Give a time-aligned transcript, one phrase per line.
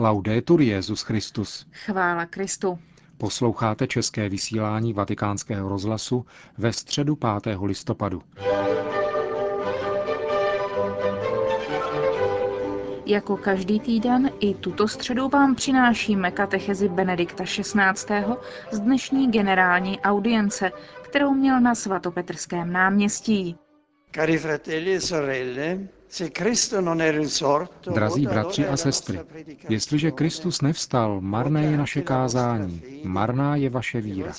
[0.00, 1.66] Laudetur Jezus Christus.
[1.72, 2.78] Chvála Kristu.
[3.18, 6.26] Posloucháte české vysílání Vatikánského rozhlasu
[6.58, 7.58] ve středu 5.
[7.62, 8.22] listopadu.
[13.06, 18.24] Jako každý týden i tuto středu vám přinášíme katechezi Benedikta XVI.
[18.70, 20.72] z dnešní generální audience,
[21.02, 23.56] kterou měl na svatopetrském náměstí.
[24.14, 25.78] Cari fratelli e sorelle,
[27.94, 29.20] Drazí bratři a sestry,
[29.68, 34.32] jestliže Kristus nevstal, marné je naše kázání, marná je vaše víra,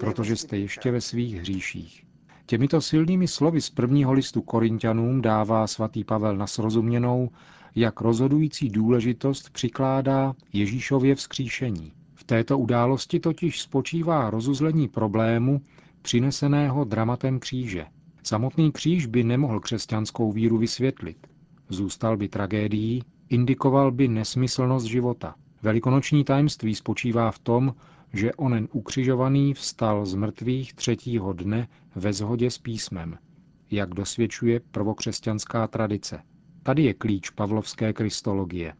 [0.00, 2.04] protože jste ještě ve svých hříších.
[2.46, 7.30] Těmito silnými slovy z prvního listu Korintianům dává svatý Pavel na srozuměnou,
[7.74, 11.92] jak rozhodující důležitost přikládá Ježíšově vzkříšení.
[12.14, 15.60] V této události totiž spočívá rozuzlení problému
[16.02, 17.86] přineseného dramatem kříže.
[18.26, 21.26] Samotný kříž by nemohl křesťanskou víru vysvětlit.
[21.68, 25.34] Zůstal by tragédií, indikoval by nesmyslnost života.
[25.62, 27.74] Velikonoční tajemství spočívá v tom,
[28.12, 33.18] že onen ukřižovaný vstal z mrtvých třetího dne ve shodě s písmem,
[33.70, 36.22] jak dosvědčuje prvokřesťanská tradice.
[36.62, 38.74] Tady je klíč pavlovské kristologie.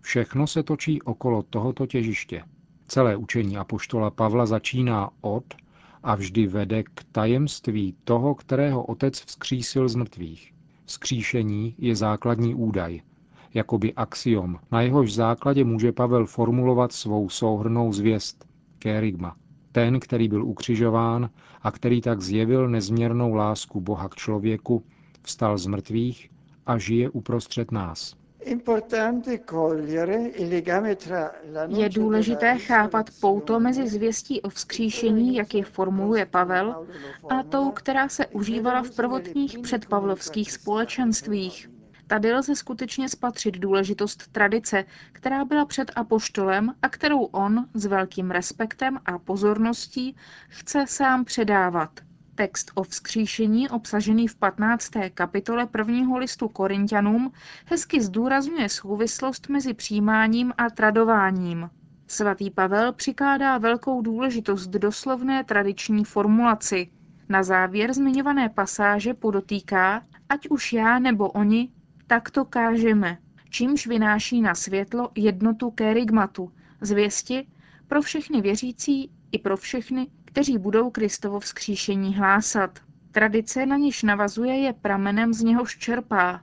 [0.00, 2.42] Všechno se točí okolo tohoto těžiště.
[2.86, 5.44] Celé učení apoštola Pavla začíná od
[6.02, 10.52] a vždy vede k tajemství toho, kterého otec vzkřísil z mrtvých.
[10.86, 13.00] Skříšení je základní údaj,
[13.54, 18.44] jakoby axiom, na jehož základě může Pavel formulovat svou souhrnou zvěst,
[18.78, 19.36] kérigma.
[19.72, 21.30] Ten, který byl ukřižován
[21.62, 24.84] a který tak zjevil nezměrnou lásku Boha k člověku,
[25.22, 26.30] vstal z mrtvých
[26.66, 28.16] a žije uprostřed nás.
[31.68, 36.86] Je důležité chápat pouto mezi zvěstí o vzkříšení, jak je formuluje Pavel,
[37.30, 41.70] a tou, která se užívala v prvotních předpavlovských společenstvích.
[42.06, 48.30] Tady lze skutečně spatřit důležitost tradice, která byla před apoštolem a kterou on s velkým
[48.30, 50.16] respektem a pozorností
[50.48, 52.00] chce sám předávat.
[52.38, 54.90] Text o vzkříšení obsažený v 15.
[55.14, 57.32] kapitole prvního listu Korintianům
[57.64, 61.70] hezky zdůrazňuje souvislost mezi přijímáním a tradováním.
[62.06, 66.90] Svatý Pavel přikládá velkou důležitost doslovné tradiční formulaci.
[67.28, 71.68] Na závěr zmiňované pasáže podotýká, ať už já nebo oni,
[72.06, 73.18] tak to kážeme,
[73.50, 77.46] čímž vynáší na světlo jednotu kérigmatu, zvěsti
[77.88, 82.78] pro všechny věřící i pro všechny, kteří budou Kristovo vzkříšení hlásat.
[83.12, 86.40] Tradice, na níž navazuje, je pramenem, z něhož čerpá.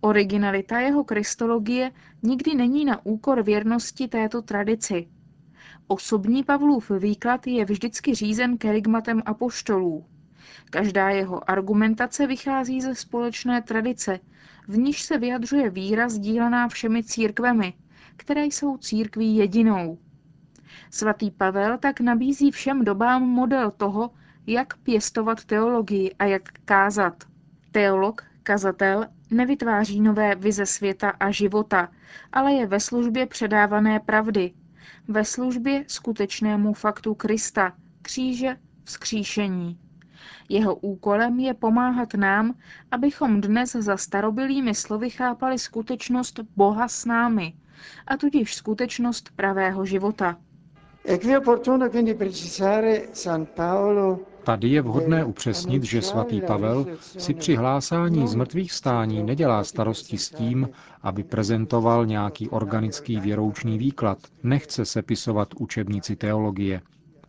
[0.00, 1.90] Originalita jeho kristologie
[2.22, 5.08] nikdy není na úkor věrnosti této tradici.
[5.86, 10.04] Osobní Pavlův výklad je vždycky řízen kerygmatem apoštolů.
[10.70, 14.20] Každá jeho argumentace vychází ze společné tradice,
[14.68, 17.74] v níž se vyjadřuje víra sdílená všemi církvemi,
[18.16, 19.98] které jsou církví jedinou.
[20.94, 24.10] Svatý Pavel tak nabízí všem dobám model toho,
[24.46, 27.24] jak pěstovat teologii a jak kázat.
[27.70, 31.88] Teolog, kazatel, nevytváří nové vize světa a života,
[32.32, 34.52] ale je ve službě předávané pravdy,
[35.08, 37.72] ve službě skutečnému faktu Krista,
[38.02, 39.78] kříže, vzkříšení.
[40.48, 42.54] Jeho úkolem je pomáhat nám,
[42.90, 47.54] abychom dnes za starobilými slovy chápali skutečnost Boha s námi,
[48.06, 50.36] a tudíž skutečnost pravého života.
[54.44, 60.18] Tady je vhodné upřesnit, že svatý Pavel si při hlásání z mrtvých stání nedělá starosti
[60.18, 60.68] s tím,
[61.02, 66.80] aby prezentoval nějaký organický věroučný výklad, nechce sepisovat učebnici teologie,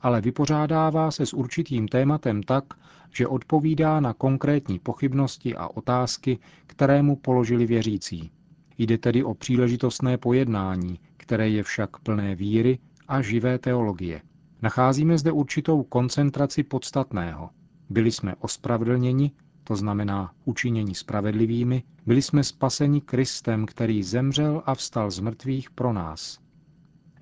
[0.01, 2.63] ale vypořádává se s určitým tématem tak,
[3.11, 8.31] že odpovídá na konkrétní pochybnosti a otázky, které mu položili věřící.
[8.77, 14.21] Jde tedy o příležitostné pojednání, které je však plné víry a živé teologie.
[14.61, 17.49] Nacházíme zde určitou koncentraci podstatného.
[17.89, 19.31] Byli jsme ospravedlněni,
[19.63, 25.93] to znamená učiněni spravedlivými, byli jsme spaseni Kristem, který zemřel a vstal z mrtvých pro
[25.93, 26.39] nás.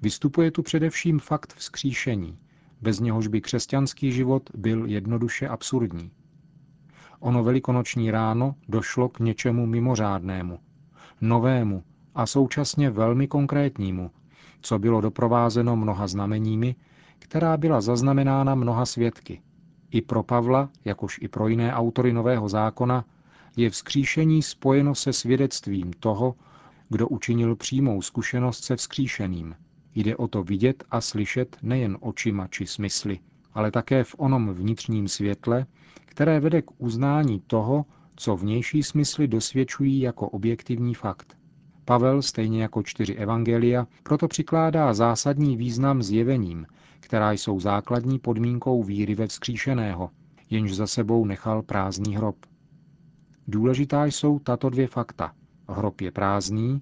[0.02, 2.38] Vystupuje tu především fakt vzkříšení,
[2.82, 6.12] bez něhož by křesťanský život byl jednoduše absurdní.
[7.20, 10.60] Ono velikonoční ráno došlo k něčemu mimořádnému,
[11.22, 11.84] novému
[12.16, 14.12] a současně velmi konkrétnímu,
[14.62, 16.76] co bylo doprovázeno mnoha znameními,
[17.20, 19.42] která byla zaznamenána mnoha svědky.
[19.92, 23.06] I pro Pavla, jakož i pro jiné autory Nového zákona,
[23.58, 26.36] je vzkříšení spojeno se svědectvím toho,
[26.90, 29.56] kdo učinil přímou zkušenost se vzkříšeným.
[29.96, 33.20] Jde o to vidět a slyšet nejen očima či smysly,
[33.54, 35.66] ale také v onom vnitřním světle,
[36.06, 37.86] které vede k uznání toho,
[38.16, 41.38] co vnější smysly dosvědčují jako objektivní fakt.
[41.86, 46.66] Pavel, stejně jako čtyři evangelia, proto přikládá zásadní význam zjevením,
[47.00, 50.10] která jsou základní podmínkou víry ve vzkříšeného,
[50.50, 52.36] jenž za sebou nechal prázdný hrob.
[53.48, 55.34] Důležitá jsou tato dvě fakta.
[55.70, 56.82] Hrob je prázdný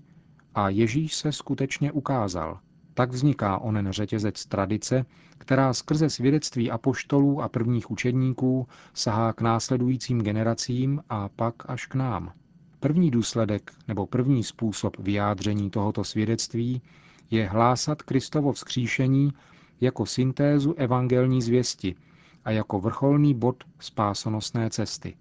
[0.55, 2.59] a Ježíš se skutečně ukázal.
[2.93, 5.05] Tak vzniká onen řetězec tradice,
[5.37, 11.95] která skrze svědectví apoštolů a prvních učedníků sahá k následujícím generacím a pak až k
[11.95, 12.33] nám.
[12.79, 16.81] První důsledek nebo první způsob vyjádření tohoto svědectví
[17.31, 19.33] je hlásat Kristovo vzkříšení
[19.81, 21.95] jako syntézu evangelní zvěsti
[22.45, 25.17] a jako vrcholný bod spásonosné cesty.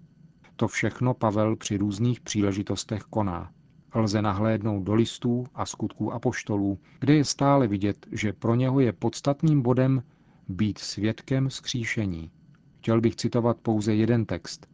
[0.55, 3.51] To všechno Pavel při různých příležitostech koná.
[3.95, 8.93] Lze nahlédnout do listů a skutků apoštolů, kde je stále vidět, že pro něho je
[8.93, 10.03] podstatným bodem
[10.47, 12.31] být svědkem skříšení.
[12.77, 14.67] Chtěl bych citovat pouze jeden text.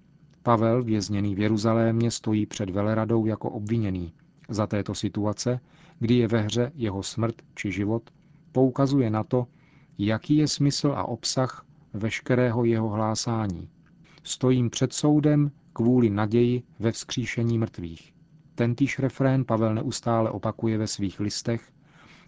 [0.45, 4.13] Pavel, vězněný v Jeruzalémě, stojí před veleradou jako obviněný.
[4.49, 5.59] Za této situace,
[5.99, 8.09] kdy je ve hře jeho smrt či život,
[8.51, 9.47] poukazuje na to,
[9.97, 13.69] jaký je smysl a obsah veškerého jeho hlásání.
[14.23, 18.13] Stojím před soudem kvůli naději ve vzkříšení mrtvých.
[18.55, 21.71] Tentýž refrén Pavel neustále opakuje ve svých listech,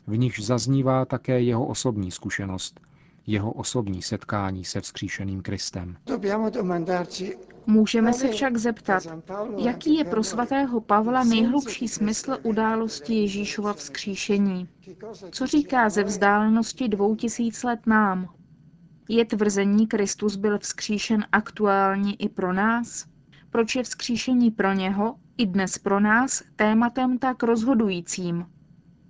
[0.08, 2.80] v nichž zaznívá také jeho osobní zkušenost,
[3.28, 5.98] jeho osobní setkání se vzkříšeným Kristem.
[7.70, 9.04] Můžeme se však zeptat,
[9.58, 14.70] jaký je pro svatého Pavla nejhlubší smysl události Ježíšova vzkříšení?
[15.32, 18.30] Co říká ze vzdálenosti dvou tisíc let nám?
[19.10, 23.06] Je tvrzení Kristus byl vzkříšen aktuální i pro nás?
[23.50, 28.46] Proč je vzkříšení pro něho i dnes pro nás tématem tak rozhodujícím?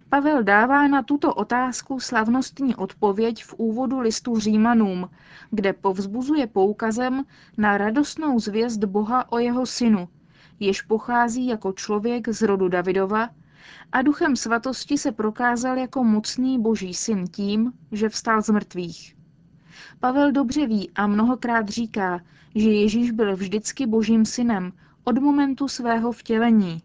[0.09, 5.09] Pavel dává na tuto otázku slavnostní odpověď v úvodu listu Římanům,
[5.51, 7.23] kde povzbuzuje poukazem
[7.57, 10.07] na radostnou zvěst Boha o jeho synu,
[10.59, 13.29] jež pochází jako člověk z rodu Davidova
[13.91, 19.15] a duchem svatosti se prokázal jako mocný boží syn tím, že vstal z mrtvých.
[19.99, 22.21] Pavel dobře ví a mnohokrát říká,
[22.55, 26.81] že Ježíš byl vždycky božím synem od momentu svého vtělení.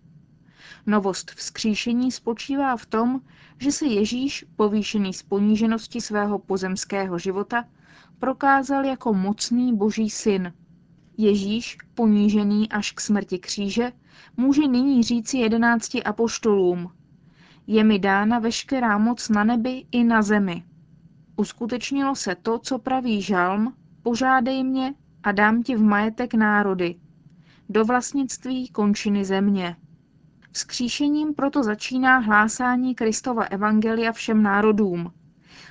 [0.86, 3.20] Novost vzkříšení spočívá v tom,
[3.58, 7.64] že se Ježíš, povýšený z poníženosti svého pozemského života,
[8.18, 10.52] prokázal jako mocný boží syn.
[11.18, 13.92] Ježíš, ponížený až k smrti kříže,
[14.36, 16.90] může nyní říci jedenácti apoštolům.
[17.66, 20.64] Je mi dána veškerá moc na nebi i na zemi.
[21.36, 26.94] Uskutečnilo se to, co praví žalm, požádej mě a dám ti v majetek národy,
[27.68, 29.76] do vlastnictví končiny země.
[30.52, 35.12] Vzkříšením proto začíná hlásání Kristova evangelia všem národům.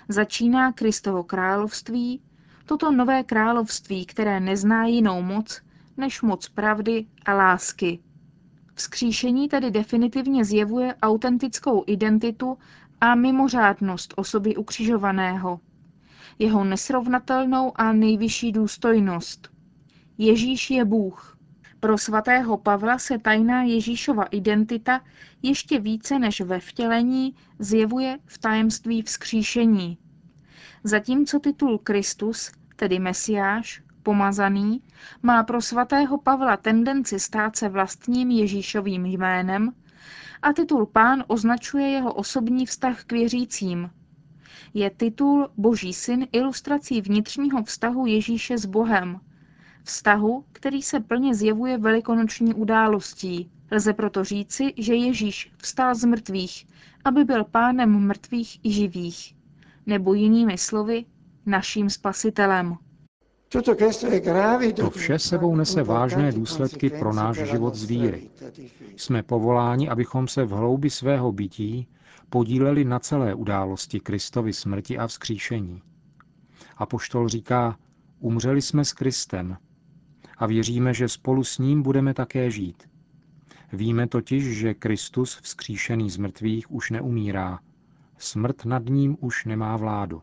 [0.10, 2.22] Začíná Kristovo království,
[2.66, 5.62] toto nové království, které nezná jinou moc,
[5.98, 8.00] než moc pravdy a lásky.
[8.74, 12.57] Vzkříšení tedy definitivně zjevuje autentickou identitu
[13.01, 15.60] a mimořádnost osoby ukřižovaného,
[16.39, 19.50] jeho nesrovnatelnou a nejvyšší důstojnost.
[20.18, 21.31] Ježíš je Bůh.
[21.81, 25.01] Pro svatého Pavla se tajná Ježíšova identita
[25.42, 29.98] ještě více než ve vtělení zjevuje v tajemství vzkříšení.
[30.83, 34.81] Zatímco titul Kristus, tedy Mesiáš, pomazaný,
[35.22, 39.74] má pro svatého Pavla tendenci stát se vlastním Ježíšovým jménem,
[40.42, 43.89] a titul pán označuje jeho osobní vztah k věřícím.
[44.73, 49.19] Je titul Boží syn ilustrací vnitřního vztahu Ježíše s Bohem,
[49.83, 53.52] vztahu, který se plně zjevuje velikonoční událostí.
[53.71, 56.68] Lze proto říci, že Ježíš vstal z mrtvých,
[57.06, 59.35] aby byl pánem mrtvých i živých,
[59.85, 61.06] nebo jinými slovy,
[61.45, 62.78] naším spasitelem.
[64.76, 68.30] To vše sebou nese vážné důsledky pro náš život z víry.
[68.97, 71.88] Jsme povoláni, abychom se v hloubi svého bytí
[72.30, 75.81] podíleli na celé události Kristovy smrti a vzkříšení.
[76.78, 77.78] A poštol říká,
[78.19, 79.57] umřeli jsme s Kristem
[80.42, 82.90] a věříme, že spolu s ním budeme také žít.
[83.74, 87.60] Víme totiž, že Kristus vzkříšený z mrtvých už neumírá.
[88.18, 90.21] Smrt nad ním už nemá vládu.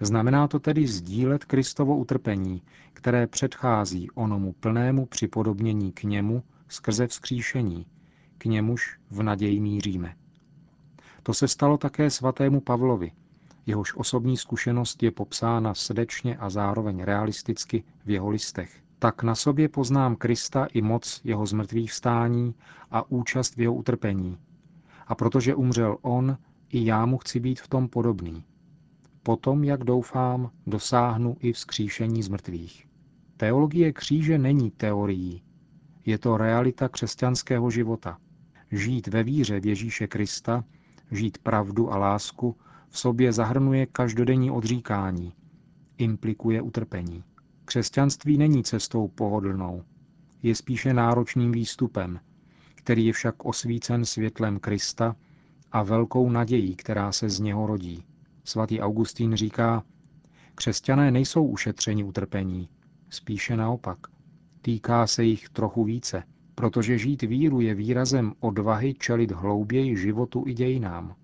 [0.00, 2.62] Znamená to tedy sdílet Kristovo utrpení,
[2.92, 7.86] které předchází onomu plnému připodobnění k němu skrze vzkříšení,
[8.38, 10.14] k němuž v naději míříme.
[11.22, 13.12] To se stalo také svatému Pavlovi,
[13.66, 18.85] jehož osobní zkušenost je popsána srdečně a zároveň realisticky v jeho listech.
[18.98, 22.54] Tak na sobě poznám Krista i moc jeho zmrtvých vstání
[22.90, 24.38] a účast v jeho utrpení.
[25.06, 26.38] A protože umřel on,
[26.68, 28.44] i já mu chci být v tom podobný.
[29.22, 32.86] Potom, jak doufám, dosáhnu i vzkříšení z mrtvých.
[33.36, 35.42] Teologie kříže není teorií.
[36.06, 38.18] Je to realita křesťanského života.
[38.72, 40.64] Žít ve víře v Ježíše Krista,
[41.10, 42.56] žít pravdu a lásku,
[42.88, 45.32] v sobě zahrnuje každodenní odříkání,
[45.98, 47.24] implikuje utrpení.
[47.66, 49.82] Křesťanství není cestou pohodlnou,
[50.42, 52.20] je spíše náročným výstupem,
[52.74, 55.16] který je však osvícen světlem Krista
[55.72, 58.04] a velkou nadějí, která se z něho rodí.
[58.44, 59.82] Svatý Augustín říká,
[60.54, 62.68] křesťané nejsou ušetřeni utrpení,
[63.10, 63.98] spíše naopak.
[64.62, 66.22] Týká se jich trochu více,
[66.54, 71.14] protože žít víru je výrazem odvahy čelit hlouběji životu i dějinám.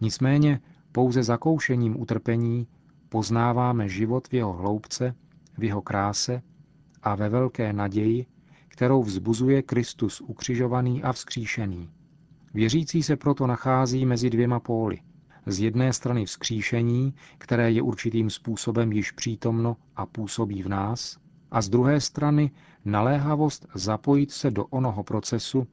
[0.00, 0.60] Nicméně
[0.92, 2.66] pouze zakoušením utrpení
[3.08, 5.14] poznáváme život v jeho hloubce,
[5.58, 6.42] v jeho kráse
[7.02, 8.26] a ve velké naději,
[8.68, 11.90] kterou vzbuzuje Kristus ukřižovaný a vzkříšený.
[12.54, 15.00] Věřící se proto nachází mezi dvěma póly.
[15.46, 21.18] Z jedné strany vzkříšení, které je určitým způsobem již přítomno a působí v nás,
[21.50, 22.50] a z druhé strany
[22.84, 25.66] naléhavost zapojit se do onoho procesu,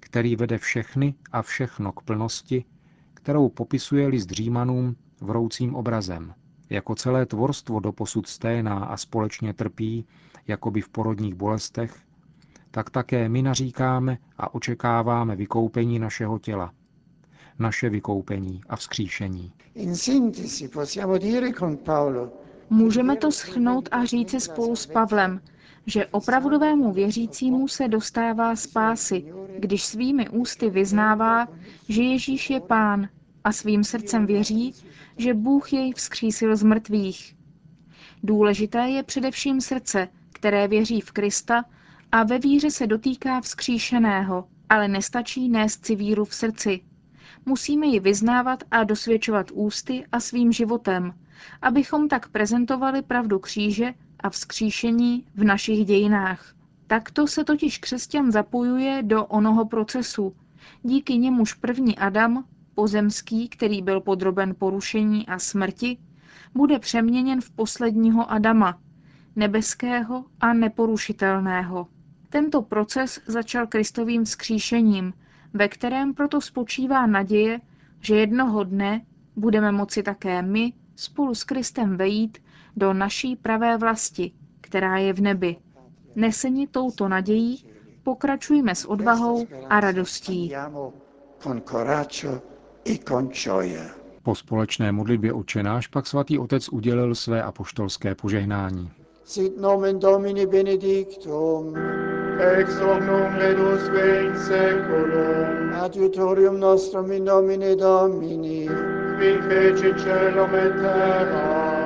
[0.00, 2.64] který vede všechny a všechno k plnosti,
[3.14, 6.34] kterou popisuje list Římanům vroucím obrazem.
[6.70, 10.06] Jako celé tvorstvo doposud sténá a společně trpí,
[10.46, 11.96] jako by v porodních bolestech,
[12.70, 16.72] tak také my naříkáme a očekáváme vykoupení našeho těla,
[17.58, 19.52] naše vykoupení a vzkříšení.
[22.70, 25.40] Můžeme to schnout a říci spolu s Pavlem,
[25.86, 31.48] že opravdovému věřícímu se dostává spásy, když svými ústy vyznává,
[31.88, 33.08] že Ježíš je pán
[33.48, 34.74] a svým srdcem věří,
[35.16, 37.36] že Bůh jej vzkřísil z mrtvých.
[38.22, 41.64] Důležité je především srdce, které věří v Krista
[42.12, 46.80] a ve víře se dotýká vzkříšeného, ale nestačí nést si víru v srdci.
[47.46, 51.14] Musíme ji vyznávat a dosvědčovat ústy a svým životem,
[51.62, 56.54] abychom tak prezentovali pravdu kříže a vzkříšení v našich dějinách.
[56.86, 60.36] Takto se totiž křesťan zapojuje do onoho procesu,
[60.82, 62.44] díky němuž první Adam,
[62.78, 65.98] pozemský, který byl podroben porušení a smrti,
[66.54, 68.78] bude přeměněn v posledního Adama,
[69.36, 71.86] nebeského a neporušitelného.
[72.30, 75.12] Tento proces začal Kristovým vzkříšením,
[75.54, 77.60] ve kterém proto spočívá naděje,
[78.00, 79.02] že jednoho dne
[79.36, 82.38] budeme moci také my spolu s Kristem vejít
[82.76, 85.56] do naší pravé vlasti, která je v nebi.
[86.16, 87.64] Neseni touto nadějí
[88.02, 90.52] pokračujme s odvahou a radostí.
[94.22, 98.90] Po společné modlitbě očenáš pak svatý otec udělil své apoštolské požehnání.
[99.24, 101.76] Sit nomen Domini benedictum.
[102.38, 105.74] Ex hoc nunc et usque in seculum.
[105.74, 108.68] Adiutorium nostrum in nomine Domini.
[109.18, 111.78] Qui feci celum et terra.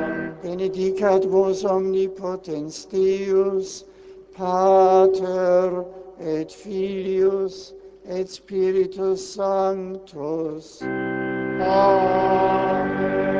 [0.42, 3.86] Benedicat vos omnipotens Deus,
[4.36, 5.84] Pater
[6.20, 7.74] et Filius
[8.08, 10.82] et Spiritus Sanctus.
[11.60, 13.32] Amen.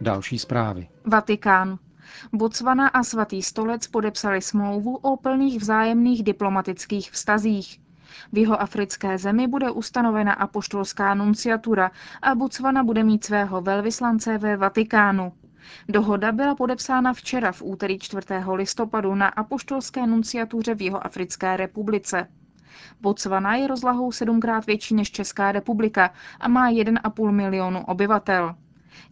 [0.00, 0.88] Další zprávy.
[1.06, 1.78] Vatikán.
[2.32, 7.80] Botswana a svatý stolec podepsali smlouvu o plných vzájemných diplomatických vztazích.
[8.32, 11.90] V jeho africké zemi bude ustanovena apoštolská nunciatura
[12.22, 15.32] a Botswana bude mít svého velvyslance ve Vatikánu.
[15.88, 18.26] Dohoda byla podepsána včera v úterý 4.
[18.54, 22.28] listopadu na apoštolské nunciatuře v jeho africké republice.
[23.00, 28.54] Botswana je rozlohou sedmkrát větší než Česká republika a má 1,5 milionu obyvatel.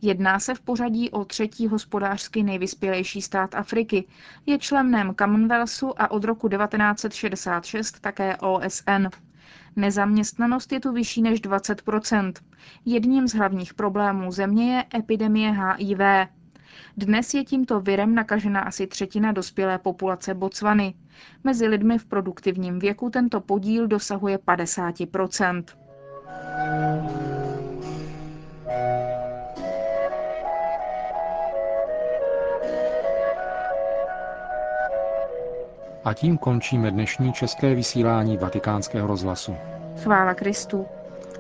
[0.03, 4.05] Jedná se v pořadí o třetí hospodářsky nejvyspělejší stát Afriky.
[4.47, 9.07] Je členem Commonwealthu a od roku 1966 také OSN.
[9.77, 12.33] Nezaměstnanost je tu vyšší než 20%
[12.85, 16.01] Jedním z hlavních problémů země je epidemie HIV.
[16.97, 20.95] Dnes je tímto virem nakažena asi třetina dospělé populace Botswany.
[21.45, 24.95] Mezi lidmi v produktivním věku tento podíl dosahuje 50
[36.05, 39.55] A tím končíme dnešní české vysílání vatikánského rozhlasu.
[40.03, 40.87] Chvála Kristu.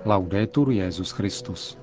[0.05, 1.79] Laudetur Jezus Christus.